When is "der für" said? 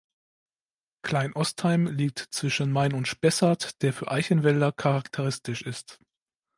3.83-4.09